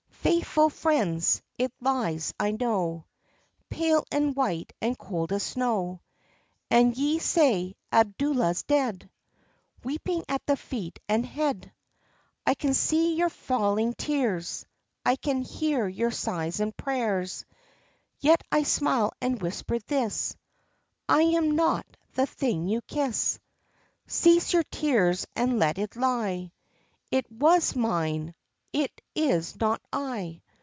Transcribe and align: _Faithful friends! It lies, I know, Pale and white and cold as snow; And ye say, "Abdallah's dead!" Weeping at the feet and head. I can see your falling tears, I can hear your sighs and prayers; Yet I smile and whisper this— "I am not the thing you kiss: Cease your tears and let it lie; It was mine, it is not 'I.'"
_Faithful 0.23 0.69
friends! 0.69 1.41
It 1.57 1.71
lies, 1.81 2.31
I 2.39 2.51
know, 2.51 3.05
Pale 3.69 4.05
and 4.11 4.35
white 4.35 4.71
and 4.79 4.95
cold 4.97 5.31
as 5.31 5.41
snow; 5.41 6.01
And 6.69 6.95
ye 6.95 7.17
say, 7.17 7.75
"Abdallah's 7.91 8.61
dead!" 8.63 9.09
Weeping 9.83 10.23
at 10.29 10.45
the 10.45 10.57
feet 10.57 10.99
and 11.09 11.25
head. 11.25 11.73
I 12.45 12.53
can 12.53 12.75
see 12.75 13.15
your 13.15 13.29
falling 13.29 13.93
tears, 13.95 14.65
I 15.03 15.15
can 15.15 15.41
hear 15.41 15.87
your 15.87 16.11
sighs 16.11 16.59
and 16.59 16.75
prayers; 16.77 17.43
Yet 18.19 18.43
I 18.51 18.61
smile 18.61 19.13
and 19.21 19.41
whisper 19.41 19.79
this— 19.79 20.35
"I 21.09 21.23
am 21.23 21.55
not 21.55 21.85
the 22.13 22.27
thing 22.27 22.67
you 22.67 22.81
kiss: 22.83 23.39
Cease 24.05 24.53
your 24.53 24.63
tears 24.65 25.25
and 25.35 25.57
let 25.57 25.79
it 25.79 25.95
lie; 25.95 26.51
It 27.09 27.29
was 27.31 27.75
mine, 27.75 28.35
it 28.73 29.01
is 29.13 29.59
not 29.59 29.81
'I.'" 29.91 30.41